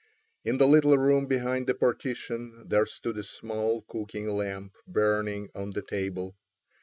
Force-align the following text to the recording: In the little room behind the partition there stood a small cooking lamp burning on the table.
In 0.43 0.57
the 0.57 0.67
little 0.67 0.97
room 0.97 1.27
behind 1.27 1.67
the 1.67 1.75
partition 1.75 2.63
there 2.67 2.87
stood 2.87 3.19
a 3.19 3.23
small 3.23 3.83
cooking 3.83 4.27
lamp 4.29 4.73
burning 4.87 5.49
on 5.53 5.69
the 5.69 5.83
table. 5.83 6.35